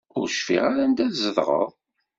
[0.17, 1.71] Ur cfiɣ ara anda tzedɣeḍ.